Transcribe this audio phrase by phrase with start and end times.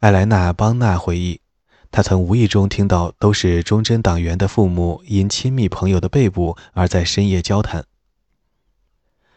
[0.00, 1.40] 艾莱娜·邦纳回忆，
[1.90, 7.86] 他曾无意中听到都是忠贞党员的父母因亲密朋友的被捕而在深夜交谈。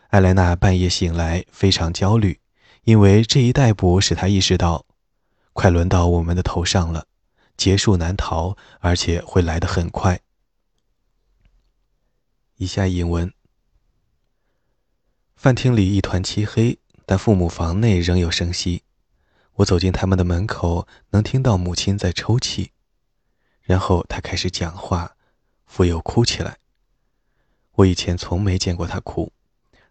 [0.10, 2.42] 艾莱娜半夜醒来，非常焦虑，
[2.84, 4.86] 因为这一逮捕使她意识到，
[5.54, 7.06] 快轮到我们的头上了，
[7.56, 10.20] 劫数难逃，而且会来得很快。
[12.58, 13.32] 以下引文：
[15.38, 18.84] 饭厅里一团漆黑，但父母房内仍有声息。
[19.60, 22.72] 我走进他们的门口，能听到母亲在抽泣，
[23.62, 25.16] 然后她开始讲话，
[25.66, 26.60] 复又哭起来。
[27.74, 29.32] 我以前从没见过她哭。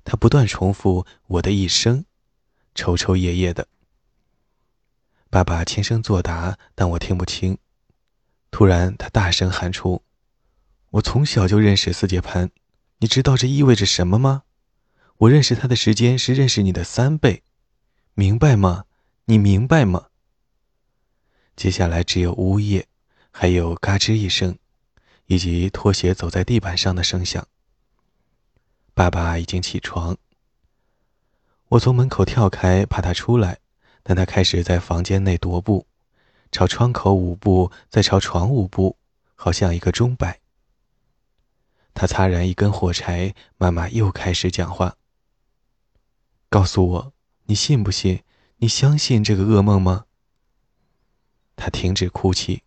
[0.04, 2.06] 他不断重复我的一生，
[2.74, 3.68] 抽抽噎噎的。
[5.28, 7.58] 爸爸轻声作答，但我听不清。
[8.50, 10.02] 突然，他大声喊出
[10.92, 12.50] ：“我从小就认识斯杰潘，
[13.00, 14.44] 你知道这意味着什么吗？
[15.18, 17.42] 我认识他的时间是认识你的三倍，
[18.14, 18.86] 明白吗？
[19.30, 20.06] 你明白吗？”
[21.54, 22.86] 接下来只有呜咽，
[23.30, 24.56] 还有嘎吱一声，
[25.26, 27.46] 以及拖鞋走在地板上的声响。
[28.94, 30.16] 爸爸已经起床。
[31.68, 33.58] 我从门口跳开，怕他出来，
[34.02, 35.86] 但他开始在房间内踱步，
[36.50, 38.96] 朝窗口五步，再朝床五步，
[39.34, 40.40] 好像一个钟摆。
[41.92, 44.96] 他擦燃一根火柴，妈妈又开始讲话。
[46.48, 47.12] 告诉我，
[47.44, 48.22] 你信不信？
[48.60, 50.06] 你相信这个噩梦吗？
[51.54, 52.64] 他停止哭泣。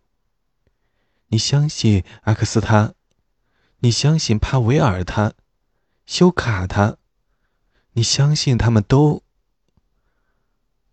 [1.26, 2.94] 你相信阿克斯他？
[3.80, 5.34] 你相信帕维尔他？
[6.06, 6.96] 修卡他，
[7.92, 9.22] 你相信他们都？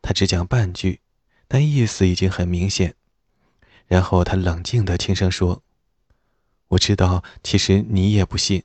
[0.01, 0.99] 他只讲半句，
[1.47, 2.95] 但意思已经很明显。
[3.87, 5.63] 然后他冷静的轻声说
[6.69, 8.63] ：“我知道，其实你也不信。”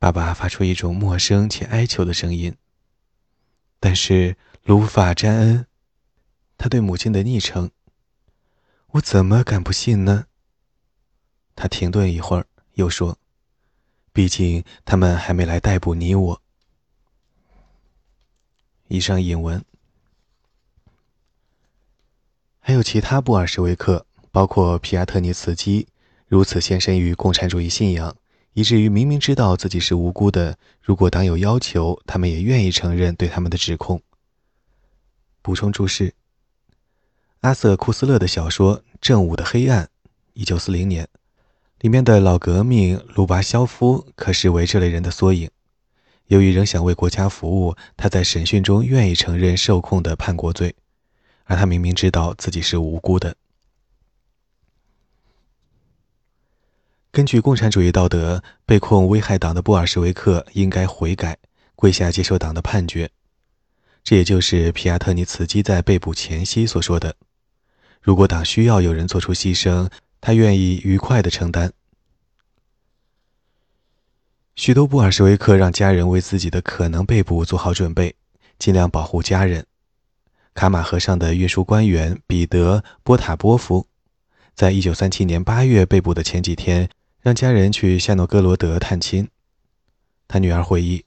[0.00, 2.56] 爸爸发出一种陌生且哀求的声音。
[3.80, 4.36] 但是
[4.68, 5.66] 卢法詹恩，
[6.58, 7.70] 他对母亲的昵称，
[8.88, 10.26] 我怎么敢不信呢？
[11.56, 13.16] 他停顿一会儿，又说。
[14.12, 16.42] 毕竟他们还没来逮捕你我。
[18.88, 19.64] 以上引文
[22.60, 25.88] 还有其他布尔什维克，包括皮亚特尼茨基，
[26.26, 28.14] 如此献身于共产主义信仰，
[28.52, 34.02] 以至于明明知道自己是无辜的，如果党有要求，他们也愿意承认对他们的指控。
[35.42, 36.14] 补充注释：
[37.40, 39.84] 阿瑟·库斯勒的小说《正午的黑暗》，
[40.34, 41.08] 一九四零年。
[41.80, 45.48] 里面的老革命鲁巴肖夫可视为这类人的缩影。
[46.26, 50.74] 由于仍想为国家服务，他在审讯中愿意承认受控的叛国罪，
[51.44, 53.36] 而他明明知道自己是无辜的。
[57.12, 61.38] 根据共产主义道德，被控危害党的布尔什维克应该悔改，
[61.76, 63.10] 跪下接受党的判决。
[64.08, 67.14] 这也就是皮亚特尼茨基在被捕前夕所说的
[68.00, 69.86] ：“如果党需要有人做出牺牲。”
[70.18, 71.70] 他愿意愉快地承担。
[74.56, 78.14] 许多布尔什维克让家人为自己的可能被捕做好准备，
[78.58, 79.66] 尽量保护家人。
[80.54, 83.86] 卡马河上的运输官员彼得·波塔波夫，
[84.54, 86.88] 在一九三七年八月被捕的前几天，
[87.20, 89.28] 让家人去夏诺戈罗德探亲。
[90.26, 91.04] 他女儿回忆：“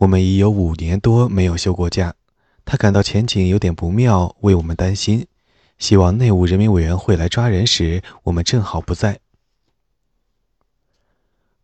[0.00, 2.14] 我们已有五年多没有休过假，
[2.64, 5.26] 他感到前景有点不妙，为我们担心。”
[5.78, 9.20] 希望内务人民委员会来抓人时，我们正好不在。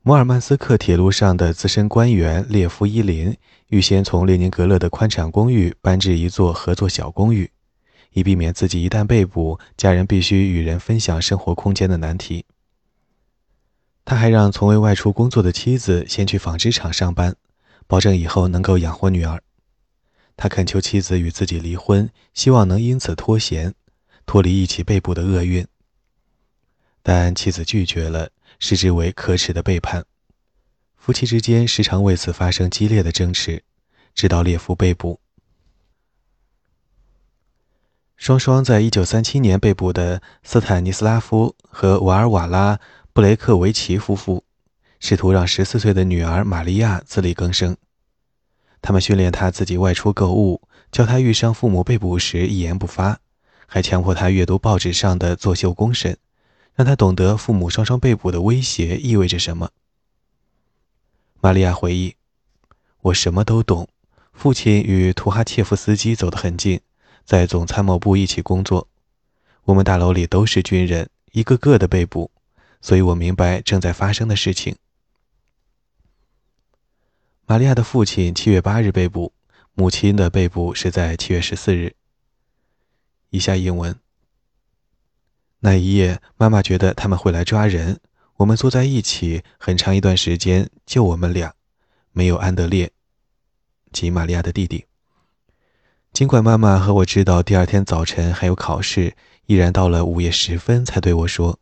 [0.02, 3.36] 摩尔曼斯克铁路上的资深官员列夫伊林
[3.68, 7.50] 预先从列宁格勒的宽敞公寓搬至一座合作小公寓，
[8.12, 12.44] 以避免自己一旦被捕，家人必须与人分享生活空间的难题。
[14.04, 17.34] 他还让从未外出工作的妻子先去纺织厂上班，
[17.86, 19.42] 保证以后能够养活女儿。
[20.36, 23.74] 他恳求妻子与自己离婚，希望能因此脱险。
[24.26, 25.64] 脱离一起被捕的厄运，
[27.00, 30.04] 但妻子拒绝了，视之为可耻的背叛。
[30.96, 33.62] 夫妻之间时常为此发生激烈的争执，
[34.16, 35.20] 直到列夫被捕。
[38.16, 42.74] 双双在一九三七年被捕的斯坦尼斯拉夫和瓦尔瓦拉·
[43.12, 44.42] 布雷克维奇夫妇，
[45.00, 47.76] 试图让十四岁的女儿玛利亚自力更生。
[48.82, 50.62] 他们训练她自己外出购物，
[50.92, 53.20] 教她遇上父母被捕时一言不发。
[53.66, 56.16] 还强迫她阅读报纸上的作秀公审，
[56.74, 59.70] 让她懂得父母双双被捕的威胁意味着什么。
[61.40, 62.14] 玛利亚回忆
[63.02, 63.88] ：“我什么都懂。
[64.32, 66.80] 父亲与图哈切夫斯基走得很近，
[67.24, 68.86] 在总参谋部一起工作。
[69.64, 72.30] 我们大楼里都是军人，一个个的被捕，
[72.80, 74.76] 所以我明白正在发生的事情。”
[77.48, 79.32] 玛利亚的父亲七月八日被捕，
[79.74, 81.94] 母亲的被捕是在七月十四日。
[83.30, 83.94] 以下英文。
[85.60, 88.00] 那一夜，妈妈觉得他们会来抓人。
[88.38, 91.54] 我们坐在一起很长一段时间，就我们俩，
[92.10, 92.90] 没有安德烈，
[93.92, 94.86] 及玛利亚的弟弟。
[96.12, 99.14] 尽管妈妈和我知道第二天早晨还有考试，
[99.46, 101.60] 依然到了午夜时分才对我说：“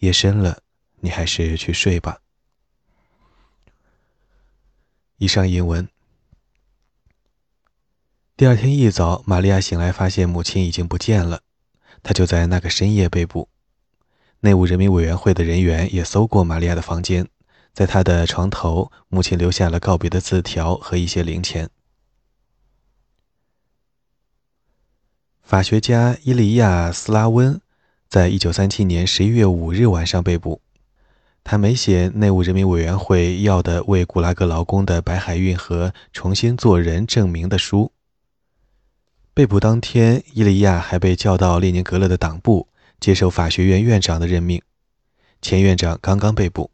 [0.00, 0.62] 夜深了，
[0.98, 2.18] 你还是去睡吧。”
[5.20, 5.86] 以上英文。
[8.38, 11.42] 第二天一早，玛利亚醒来，发现母亲已经不见了，
[12.02, 13.50] 她就在那个深夜被捕。
[14.40, 17.28] 内务人民委员会的人员也搜过玛利亚的房间，
[17.74, 21.68] 在她的床头，母亲留下了告别的字条和一些零钱。
[25.42, 27.60] 法学家伊利亚·斯拉温
[28.08, 30.62] 在一九三七年十一月五日晚上被捕。
[31.44, 37.92] 他没写内务人民委员会要的为古拉格劳工的白海运河重新做人证明的书。
[39.32, 42.68] 被捕当天，伊利亚还被叫到列宁格勒的党部。
[43.00, 44.60] 接受法学院院长的任命，
[45.40, 46.70] 前院长刚刚被捕。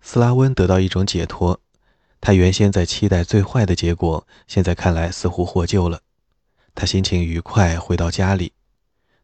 [0.00, 1.60] 斯拉温得到一种解脱，
[2.20, 6.00] 他原先在期待最坏的结果，现在看来似乎获救了。
[6.74, 8.52] 他心情愉快，回到家里。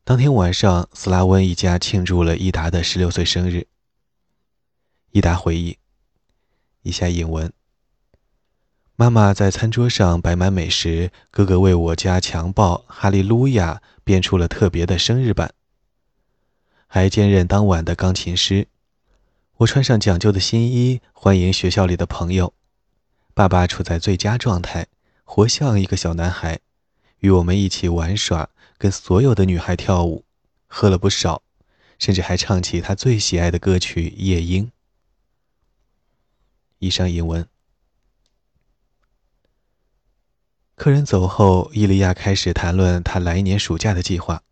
[0.08, 3.66] 当天晚上，斯拉温一家庆祝了伊达的十六岁生日。
[5.10, 5.76] 伊达回忆：
[6.80, 7.52] 以下引文。
[8.96, 15.52] 妈妈在餐桌上摆满美食，哥哥为我家强暴哈利路亚编出了特别的生日版，
[16.86, 18.66] 还兼任当晚的钢琴师。
[19.58, 22.54] 我穿上讲究的新衣，欢迎学校里的朋友。
[23.34, 24.86] 爸爸处在最佳状态，
[25.24, 26.60] 活像一个小男孩，
[27.18, 30.24] 与我们一起玩耍，跟所有的女孩跳舞，
[30.68, 31.42] 喝了不少，
[31.98, 34.66] 甚至还唱起他最喜爱的歌曲《夜莺》。
[36.78, 37.46] 以上英文。
[40.76, 44.44] 客人走后，伊利亚开始谈论他来年暑假的计划。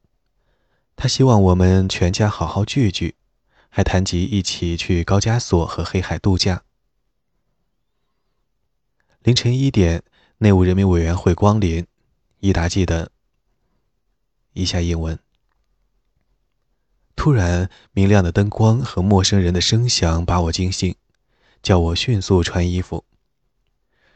[0.97, 3.15] 他希望我们全家好好聚聚，
[3.69, 6.65] 还谈及一起去高加索和黑海度假。
[9.23, 10.03] 凌晨一点，
[10.39, 11.87] 内务人民委员会光临。
[12.41, 13.13] 伊达记得。
[14.57, 15.17] 一下英文。
[17.15, 20.95] 突然，明亮的灯光和陌生人的声响把我惊醒，
[21.63, 23.05] 叫我迅速穿衣服。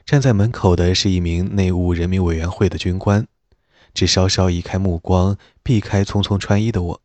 [0.04, 3.28] 站在门口的是一名内务人民委员会的军官，
[3.94, 7.02] 只稍稍移开目光，避开匆匆穿衣的我，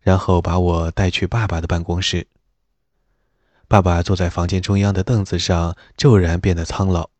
[0.00, 2.26] 然后把我带去爸爸的办公室。
[3.66, 7.10] 爸爸坐在房间中央的凳子上，骤然变得苍老。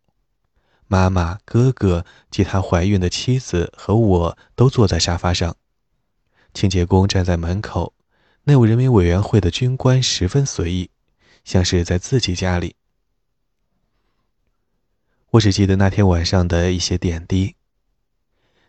[0.89, 5.55] 妈妈、哥哥及他怀孕的妻子和我都坐在沙发上。
[6.55, 7.93] 清洁工站在门口，
[8.45, 10.91] 内务人民委员会的军官十分随意，
[11.45, 12.75] 像是在自己家里。
[15.33, 17.55] 我只记得那天晚上的一些点滴。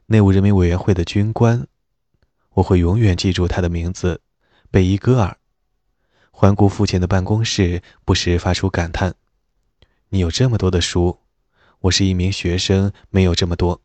[0.07, 1.65] 内务人民委员会的军官，
[2.55, 4.19] 我会永远记住他的名字——
[4.69, 5.37] 贝伊戈尔。
[6.31, 9.15] 环顾父亲的办公室，不时发出感叹
[10.09, 11.19] ：“你有这么多的书，
[11.81, 13.81] 我是一名学生，没有这么多。”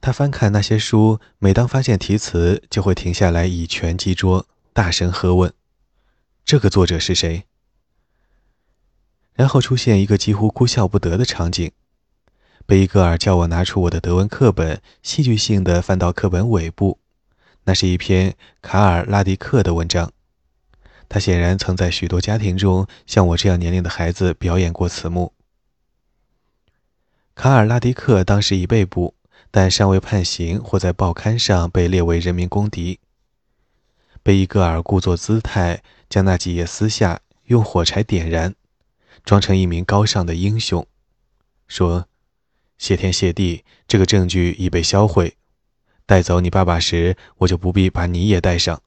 [0.00, 5.52] 他翻看那些书，每当发现题词，就会停下来，以拳击桌，大声喝问
[6.44, 7.44] ：“这个作者是谁？”
[9.34, 11.70] 然后出现一个几乎哭笑不得的场景，
[12.66, 16.98] 贝伊格尔叫我拿出我的德文课本，戏剧性地翻到课本尾部，
[17.64, 20.12] 那是一篇卡尔拉迪克的文章。
[21.08, 25.32] 他显然曾在许多家庭中像我这样年龄的孩子表演过此幕。
[27.34, 29.14] 卡尔拉迪克当时已被捕，
[29.50, 33.00] 但尚未判刑或在报刊上被列为人民公敌。
[34.22, 38.54] 贝伊格尔故作姿态，将那几页撕下，用火柴点燃。
[39.24, 40.84] 装成一名高尚的英雄，
[41.68, 42.08] 说
[42.76, 45.36] ：“谢天谢地，这个证据已被销毁。
[46.06, 48.82] 带走你爸爸时，我就不必把你也带上。”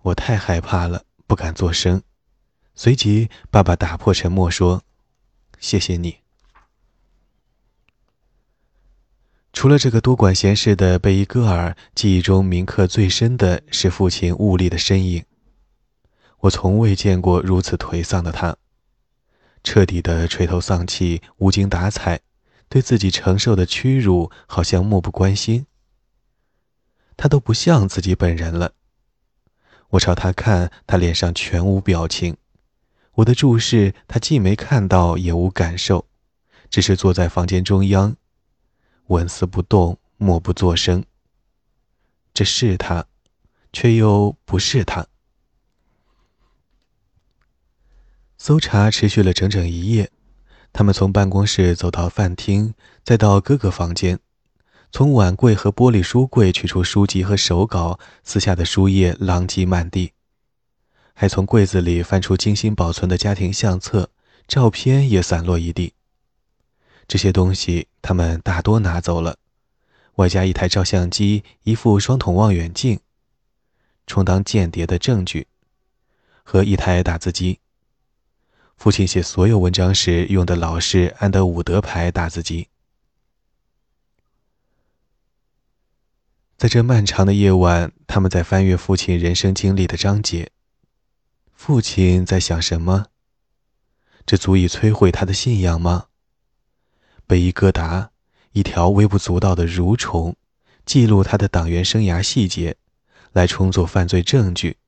[0.00, 2.02] 我太害怕了，不敢作声。
[2.74, 4.82] 随即，爸爸打破沉默说
[5.58, 6.18] ：“谢谢你。”
[9.52, 15.24] 除了这个多管闲事的贝伊戈尔，记忆中铭刻最深的是父亲兀立的身影。
[16.40, 18.56] 我从未见过如此颓丧的他，
[19.64, 22.20] 彻底的垂头丧气、无精打采，
[22.68, 25.66] 对自己承受的屈辱好像漠不关心。
[27.16, 28.74] 他都不像自己本人了。
[29.88, 32.36] 我朝他看，他脸上全无表情。
[33.18, 36.06] 我的注视，他既没看到，也无感受，
[36.70, 38.14] 只是坐在房间中央，
[39.08, 41.04] 纹丝不动，默不作声。
[42.32, 43.06] 这是他，
[43.72, 45.04] 却又不是他。
[48.36, 50.12] 搜查持续了整整一夜，
[50.72, 52.72] 他们从办公室走到饭厅，
[53.02, 54.20] 再到各个房间，
[54.92, 60.12] 从碗柜和玻璃书柜取出书籍和手稿，撕下的书页狼藉满地，
[61.20, 64.08] 还从柜子里翻出精心保存的家庭相册，
[64.46, 65.94] 照片也散落一地。
[67.08, 69.36] 这些东西他们大多拿走了，
[70.14, 73.00] 外加一台照相机、一副双筒望远镜，
[74.06, 75.48] 充当间谍的证据，
[76.44, 77.58] 和一台打字机。
[78.76, 82.68] 父亲写所有文章时用的老式安德伍德牌打字机。
[86.56, 90.52] 在这漫长的夜晚，他们在翻阅父亲人生经历的章节。
[91.58, 93.06] 父亲在想什么？
[94.24, 96.06] 这足以摧毁他的信仰吗？
[97.26, 98.12] 贝伊戈达，
[98.52, 100.36] 一条微不足道的蠕虫，
[100.86, 102.76] 记录他的党员生涯细节，
[103.32, 104.78] 来充作犯罪证据。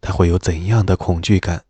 [0.00, 1.64] 他会有怎样的恐惧感？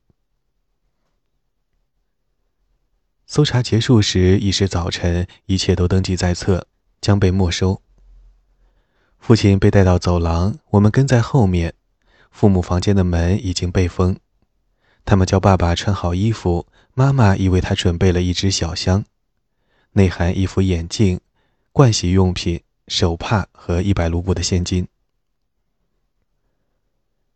[3.26, 6.66] 搜查结束时已是早晨，一切都登记在册，
[7.02, 7.82] 将被没收。
[9.18, 11.74] 父亲被带到走廊，我们跟在后面。
[12.34, 14.18] 父母房间的门已经被封。
[15.04, 19.04] 他们叫爸爸穿好衣服，妈妈已为他准备了一只小箱，
[19.92, 21.20] 内含一副眼镜、
[21.72, 24.88] 盥洗用品、手帕和一百卢布的现金。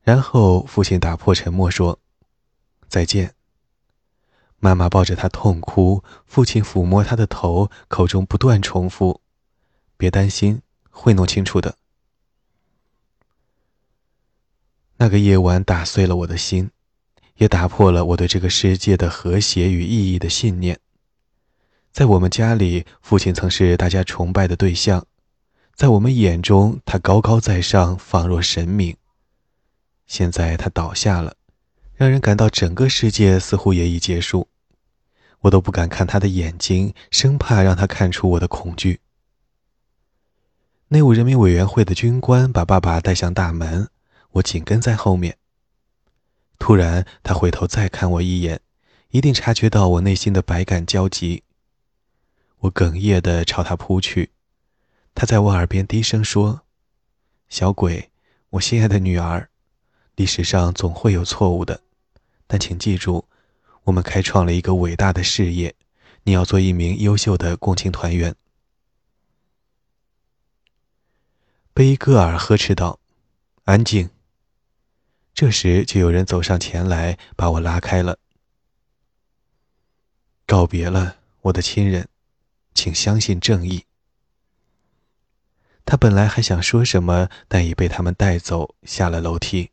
[0.02, 2.00] 然后父亲打破沉默说
[2.90, 3.35] ：“再见。”
[4.59, 9.21] 妈妈抱着他痛哭，父亲抚摸他的头，口中不断重复
[9.97, 11.76] ：“别担心。”会弄清楚的。
[15.00, 16.71] 那个夜晚打碎了我的心，
[17.37, 20.78] 也打破了我对这个世界的和谐与意义的信念。
[21.93, 25.07] 在我们家里，父亲曾是大家崇拜的对象，
[25.75, 28.97] 在我们眼中，他高高在上，仿若神明。
[30.09, 31.37] 现在他倒下了，
[31.95, 34.49] 让人感到整个世界似乎也已结束。
[35.43, 38.99] 我都不敢看他的眼睛，生怕让他看出我的恐惧。
[40.88, 43.88] 内务人民委员会的军官把爸爸带向大门，
[44.32, 45.38] 我紧跟在后面。
[46.58, 48.61] 突然，他回头再看我一眼，
[49.11, 51.44] 一定察觉到我内心的百感交集。
[52.58, 54.30] 我哽咽地朝他扑去，
[55.14, 56.62] 他在我耳边低声说
[57.49, 58.11] ：“小鬼，
[58.50, 59.49] 我心爱的女儿，
[60.16, 61.80] 历史上总会有错误的，
[62.49, 63.25] 但请记住，
[63.85, 65.76] 我们开创了一个伟大的事业，
[66.25, 68.35] 你要做一名优秀的共青团员。”
[71.73, 72.99] 贝戈尔呵斥道
[73.62, 74.11] ：“安静。”
[75.38, 78.18] 这时，就有人走上前来，把我拉开了。
[80.45, 82.09] 告别了，我的亲人，
[82.75, 83.85] 请相信正义。
[85.85, 89.71] 他本来还想说什么，但已被他们带走，下了楼梯。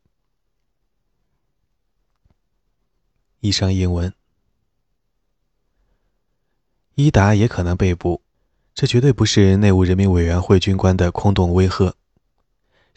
[3.39, 4.13] 以上英文。
[6.93, 8.21] 伊达也可能被捕。
[8.75, 11.95] 这绝对不是内务人民委员会军官的空洞威吓。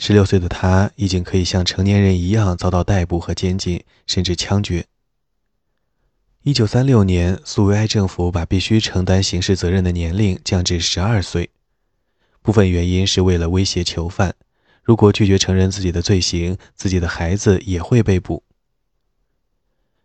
[0.00, 4.86] 十六岁的他已经可以像成年人一样遭到逮捕和监禁，甚至枪决。
[6.44, 11.50] 一九三六年，苏维埃政府把必须承担刑事责任的年龄降至十二岁，
[12.40, 14.34] 部分原因是为了威胁囚犯，
[14.84, 18.44] 如果拒绝承认自己的罪行，自己的孩子也会被捕。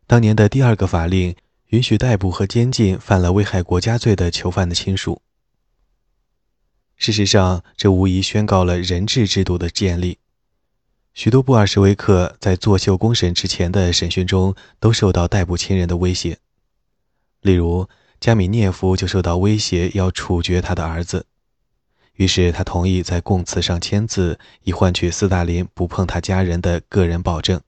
[0.08, 1.36] 当年的第二个法令
[1.68, 5.22] 允许逮捕和监禁犯了危害国家罪的囚犯的亲属。
[7.04, 10.20] 事实上，这无疑宣告了人质制度的建立。
[11.14, 16.38] 许多布尔什维克在作秀公审之前的审讯中都受到逮捕亲人的威胁。
[17.42, 17.90] 例如，
[18.22, 21.26] 加米涅夫就受到威胁要处决他的儿子，
[22.14, 27.60] 于是他同意在供词上签字，以换取斯大林不碰他家人的个人保证。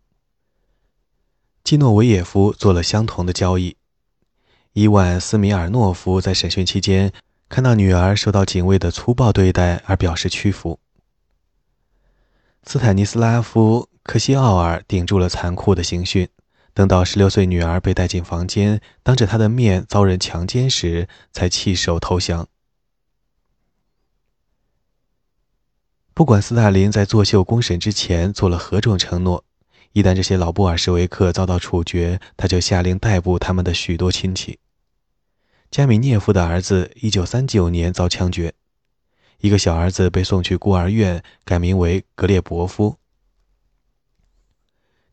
[1.61, 3.75] 基诺维耶夫做了相同的交易。
[4.71, 7.11] 伊万斯米尔诺夫在审讯期间。
[7.47, 10.79] 看到女儿受到警卫的粗暴对待而表示屈服。
[12.63, 16.27] 斯坦尼斯拉夫·科西奥尔顶住了残酷的刑讯，
[16.73, 22.47] 等到十六岁女儿被带进房间，当着他的面遭人强奸时，才弃手投降。
[26.15, 29.43] 不管斯大林在作秀公审之前做了何种承诺，
[29.91, 34.57] 一旦这些老布尔什维克遭到处决，他就下令逮捕他们的许多亲戚。
[35.75, 38.53] 加米涅夫的儿子1939年遭枪决，
[39.39, 42.95] 一个小儿子被送去孤儿院，改名为格列伯夫。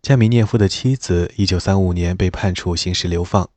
[0.00, 3.50] 加米涅夫的妻子1935年被判处刑事流放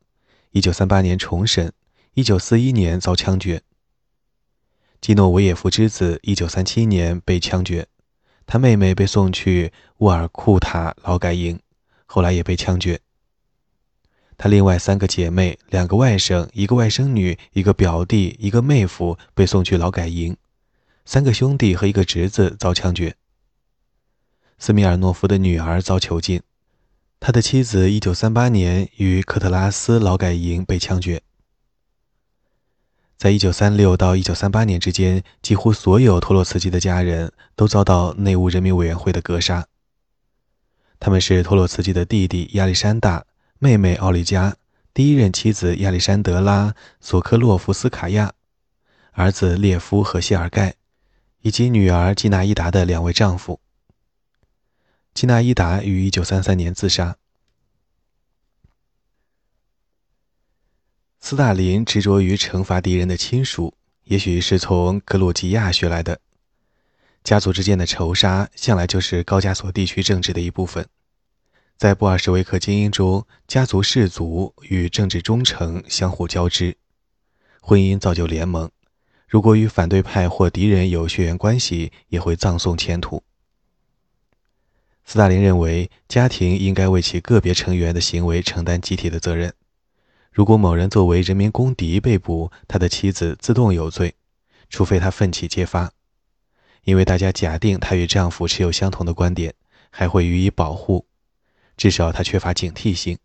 [0.54, 1.72] ，1938年重审
[2.16, 3.62] ，1941年遭枪决。
[5.00, 7.86] 基诺维耶夫之子1937年被枪决，
[8.46, 11.60] 他妹妹被送去沃尔库塔劳改营，
[12.06, 13.00] 后来也被枪决。
[14.38, 20.36] 他另外三个姐妹、两个外甥、一个外甥女、一个表弟、一个妹夫被送去劳改营，
[21.04, 23.16] 三个兄弟和一个侄子遭枪决。
[24.58, 26.40] 斯米尔诺夫的女儿遭囚禁，
[27.20, 31.22] 他的妻子1938年于科特拉斯劳改营被枪决。
[33.18, 39.66] 在1936到1938年之间，几乎所有托洛茨基的家人都遭到内务人民委员会的格杀。
[40.98, 43.25] 他们是托洛茨基的弟弟亚历山大、
[43.58, 44.54] 妹妹奥利加、
[44.92, 46.70] 第一任妻子亚历山德拉·
[47.00, 48.34] 索科洛夫斯卡娅、
[49.12, 50.74] 儿子列夫和谢尔盖，
[51.40, 53.60] 以及女儿基纳伊达的两位丈夫。
[55.14, 57.16] 基纳伊达于1933年自杀。
[61.18, 66.20] 斯大林执着于惩罚敌人的亲属，也许是从格鲁吉亚学来的。
[67.24, 70.86] 家族之间的仇杀向来就是高加索地区政治的一部分。
[71.76, 76.78] 在布尔什维克精英中，家族氏族与政治忠诚相互交织，
[77.60, 78.70] 婚姻造就联盟。
[79.28, 83.22] 如果与反对派或敌人有血缘关系，也会葬送前途。
[85.04, 89.52] 斯大林认为，家庭应该为其个别成员的行为承担集体的责任。
[90.32, 94.14] 如果某人作为人民公敌被捕，他的妻子自动有罪，
[94.70, 95.92] 除非他奋起揭发，
[96.84, 99.54] 因为大家假定她与丈夫持有相同的观点，
[99.90, 101.06] 还会予以保护，
[101.76, 103.18] 至少他缺乏警惕性。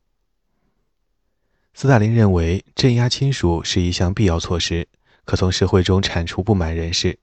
[1.74, 4.88] 斯大林认为，镇压亲属是一项必要措施，
[5.24, 7.17] 可从社会中铲除不满人士。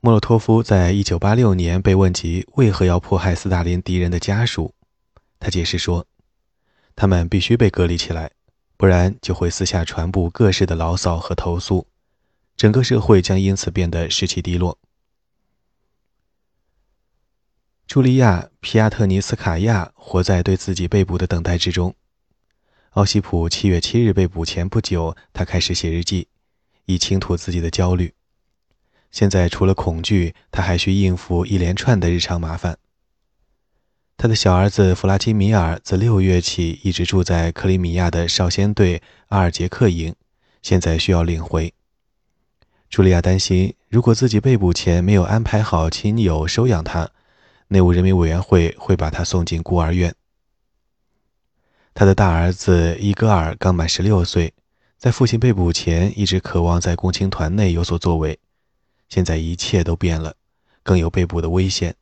[0.00, 4.74] 莫洛托夫在一九八六年被问及为何要迫害斯大林敌人的家属，
[5.38, 6.06] 他解释说
[6.96, 8.30] ：“他们必须被隔离起来，
[8.76, 11.86] 不然就会私下传播各式的牢骚和投诉，
[12.56, 14.76] 整个社会将因此变得士气低落。”
[17.94, 21.94] 茱莉亚·皮亚特尼斯卡娅活在对自己被捕的等待之中。
[22.94, 26.26] 奥西普七月七日被捕前不久，他开始写日记，
[26.86, 28.12] 以倾吐自己的焦虑。
[29.12, 32.76] 现在除了恐惧，他还需应付一连串的日常麻烦。
[34.16, 40.12] 他的小儿子弗拉基米尔自六月起一直住在克里米亚的少先队阿尔杰克营，
[40.62, 41.72] 现在需要领回。
[42.90, 47.12] 茱莉亚担心，如果自己被捕前没有安排好亲友收养他，
[47.68, 50.14] 内务人民委员会会把他送进孤儿院。
[51.92, 54.52] 他的大儿子伊戈尔刚满十六岁，
[54.98, 58.38] 在父亲被捕前一直渴望在共青团内有所作为。
[59.08, 60.34] 现在一切都变了，
[60.82, 61.94] 更有被捕的危险。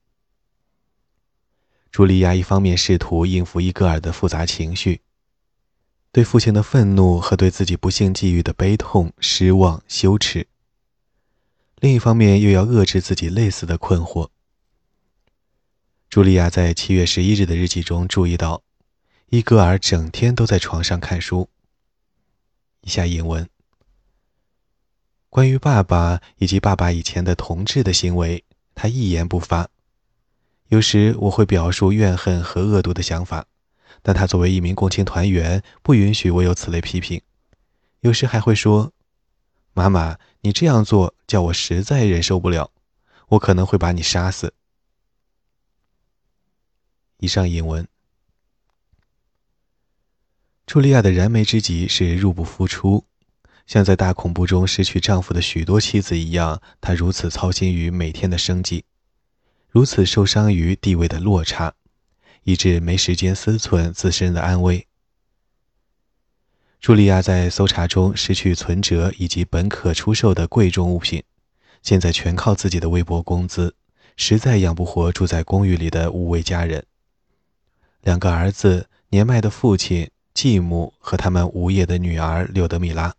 [1.93, 5.03] 茱莉亚一方面试图应付伊戈尔的复杂情绪，
[6.11, 10.47] 对父亲的愤怒和对自己不幸际遇的悲痛、失望、羞耻；
[11.81, 14.31] 另一方面又要遏制自己类似的困惑。
[16.13, 18.63] 茱莉亚在七月十一日的日记中注意到，
[19.31, 21.49] 伊戈尔整天都在床上看书。
[22.83, 23.49] 以下引文。
[25.31, 28.45] 关于爸爸以及爸爸以前的同志的行为，
[28.75, 29.71] 他一言不发。
[30.69, 33.47] 有时我会表述怨恨和恶毒的想法，
[34.03, 37.23] 但他作为一名共青团员，不允许我有此类批评。
[38.01, 38.93] 有时还会说
[39.73, 42.71] ：“妈妈，你这样做叫我实在忍受不了，
[43.29, 44.53] 我可能会把你杀死。”
[47.23, 47.87] 以上引文。
[50.67, 53.05] 茱莉亚的燃眉之急是入不敷出。
[53.65, 58.85] 像在大恐怖中失去丈夫的许多妻子一样，她如此操心于每天的生计，
[59.71, 61.73] 如此受伤于地位的落差，
[62.43, 64.89] 以致没时间思忖自身的安危。
[66.83, 71.23] 茱莉亚在搜查中失去存折以及本可出售的贵重物品，
[71.83, 73.77] 现在全靠自己的微薄工资，
[74.17, 76.85] 实在养不活住在公寓里的五位家人：
[78.03, 83.15] 两个儿子、年迈的父亲、继母和他们无业的女儿柳德米拉。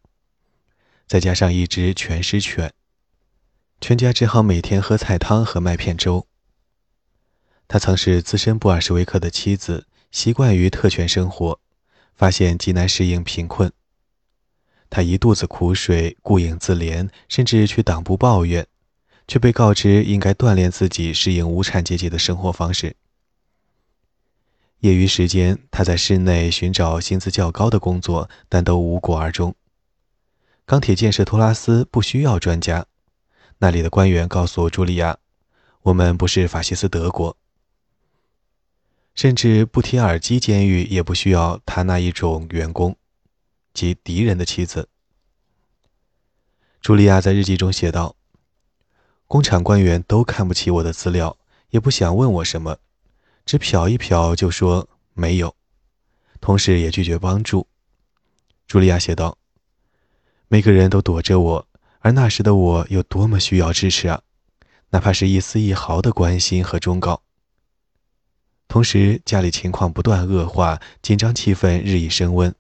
[1.08, 2.74] 再加上一只全狮犬，
[3.80, 6.28] 全家只好每天喝菜汤和麦片粥。
[7.68, 11.60] 他曾是资深布尔什维克的妻子，习惯于特权生活，
[12.14, 13.72] 发现极难适应贫困。
[14.90, 18.68] 他一肚子苦水，顾影自怜，甚至去党部抱怨，
[19.30, 22.98] 却被告知应该锻炼自己适应无产阶级的生活方式。
[24.84, 29.56] 业余时间，他在市内寻找薪资较高的工作，但都无果而终。
[30.66, 32.86] 钢铁建设托拉斯不需要专家，
[33.60, 35.20] 那里的官员告诉茱莉亚
[35.84, 37.38] ：“我们不是法西斯德国。”
[39.16, 42.98] 甚至布提尔基监狱也不需要他那一种员工，
[43.74, 44.90] 即敌人的妻子。
[46.82, 48.18] 茱莉亚在日记中写道
[49.30, 51.38] ：“工厂官员都看不起我的资料，
[51.70, 52.80] 也不想问我什么，
[53.46, 55.56] 只瞟一瞟就说没有，
[56.42, 57.68] 同时也拒绝帮助。”
[58.68, 59.38] 茱莉亚写道。
[60.50, 64.22] 每个人都躲着我，而那时的我有多么需要支持啊！
[64.92, 67.24] 哪怕是一丝一毫的关心和忠告。
[68.68, 72.54] 同时，家里情况不断恶化，紧张气氛日益升温。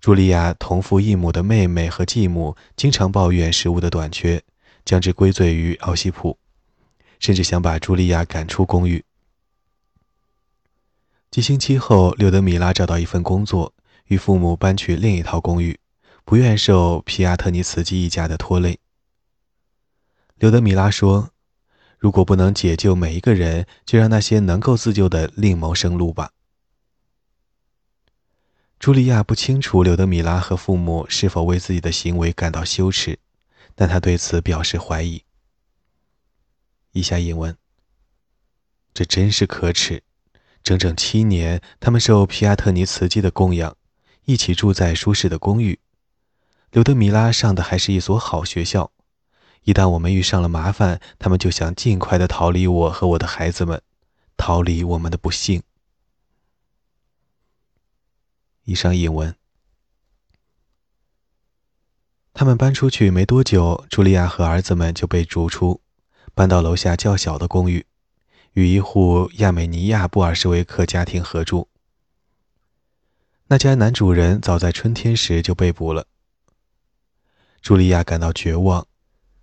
[0.00, 4.40] 茱莉亚同父异母的妹妹和继母经常抱怨食物的短缺，
[4.84, 6.38] 将之归罪于奥西普，
[7.18, 9.04] 甚至想把茱莉亚赶出公寓。
[11.30, 13.74] 几星期后，柳德米拉找到一份工作，
[14.06, 15.78] 与父母搬去另一套公寓，
[16.24, 18.78] 不愿受皮亚特尼茨基一家的拖累。
[20.36, 21.32] 柳德米拉说
[21.98, 26.32] ：“如果不能解救每一个人，就让那些能够自救的另谋生路吧。”
[28.80, 33.18] 茱莉亚不清楚柳德米拉和父母是否为自己的行为感到羞耻，
[33.74, 35.22] 但她对此表示怀疑。
[36.92, 37.54] 以下引文：
[38.94, 40.02] 这真是可耻。
[40.62, 43.76] 整整七年，他们受皮亚特尼茨基的供养，
[44.24, 45.78] 一起住在舒适的公寓。
[46.70, 48.92] 柳德米拉上的还是一所好学校。
[49.64, 53.82] 一旦我们遇上了麻烦，他们就想尽快的逃离我和我的孩子们，
[54.36, 55.62] 逃离我们的不幸。
[58.64, 59.34] 以上引文。
[62.34, 65.80] 他们搬出去没多久，茱莉亚和儿子们就被逐出，
[66.34, 67.87] 搬到楼下较小的公寓。
[68.58, 71.68] 与一户亚美尼亚布尔什维克家庭合住。
[73.46, 76.08] 那家男主人早在春天时就被捕了。
[77.62, 78.84] 茱莉亚感到绝望，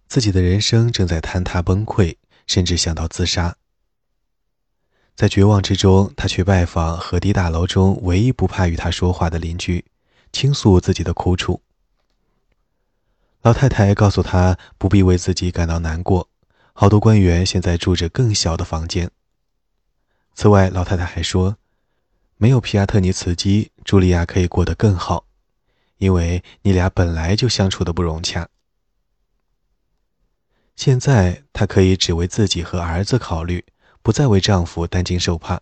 [0.10, 3.56] 自己的人生正在坍塌崩溃，甚至想到自杀。
[5.16, 9.86] 在绝望之中，他去拜访河堤大楼中唯一不怕与他说话的邻居，
[10.34, 11.62] 倾诉自己的苦楚。
[13.44, 16.28] 老太太告诉他不必为自己感到难过。
[16.78, 19.10] 好多官员现在住着更小的房间。
[20.34, 21.56] 此外，老太太还说，
[22.36, 25.26] 没有皮亚特尼茨基，茱莉亚可以过得更好，
[26.00, 28.50] 因为你俩本来就相处的不融洽。
[30.76, 33.64] 现在她可以只为自己和儿子考虑，
[34.02, 35.62] 不再为丈夫担惊受怕。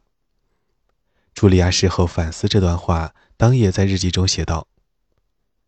[1.36, 4.68] 茱莉亚事后反思这段话，当夜在日记中写道：“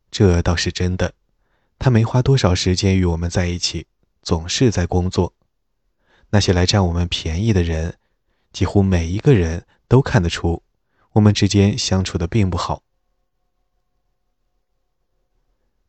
[0.10, 1.14] 这倒是真的，
[1.78, 3.86] 他没花多少时间与我们在一起。”
[4.26, 5.34] 总是在工作。
[6.32, 7.98] 那些来占我们便宜的人，
[8.52, 10.64] 几乎每一个人都看得出，
[11.14, 12.84] 我们之间相处的并不好。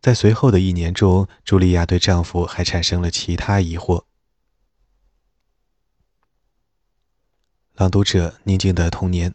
[0.01, 4.05] 在随后的一年中，茱莉亚对丈夫还产生了其他疑惑。
[7.73, 9.35] 朗读者：宁静的童年。